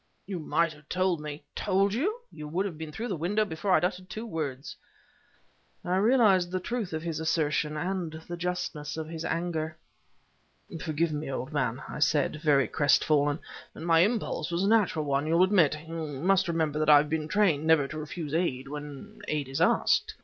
"You 0.25 0.39
might 0.39 0.73
have 0.73 0.89
told 0.89 1.21
me..." 1.21 1.43
"Told 1.55 1.93
you! 1.93 2.21
You 2.31 2.47
would 2.47 2.65
have 2.65 2.75
been 2.75 2.91
through 2.91 3.09
the 3.09 3.15
window 3.15 3.45
before 3.45 3.69
I 3.69 3.75
had 3.75 3.85
uttered 3.85 4.09
two 4.09 4.25
words!" 4.25 4.75
I 5.85 5.95
realized 5.97 6.49
the 6.49 6.59
truth 6.59 6.91
of 6.91 7.03
his 7.03 7.19
assertion, 7.19 7.77
and 7.77 8.13
the 8.27 8.35
justness 8.35 8.97
of 8.97 9.07
his 9.07 9.23
anger. 9.23 9.77
"Forgive 10.83 11.13
me, 11.13 11.29
old 11.31 11.53
man," 11.53 11.83
I 11.87 11.99
said, 11.99 12.37
very 12.43 12.67
crestfallen, 12.67 13.41
"but 13.75 13.83
my 13.83 13.99
impulse 13.99 14.49
was 14.49 14.63
a 14.63 14.67
natural 14.67 15.05
one, 15.05 15.27
you'll 15.27 15.43
admit. 15.43 15.77
You 15.87 15.93
must 15.93 16.47
remember 16.47 16.79
that 16.79 16.89
I 16.89 16.97
have 16.97 17.09
been 17.11 17.27
trained 17.27 17.67
never 17.67 17.87
to 17.87 17.99
refuse 17.99 18.33
aid 18.33 18.69
when 18.69 19.21
aid 19.27 19.47
is 19.47 19.61
asked." 19.61 20.15